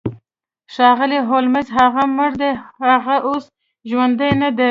[0.73, 2.51] ښاغلی هولمز هغه مړ دی
[2.89, 3.45] هغه اوس
[3.89, 4.59] ژوندی ندی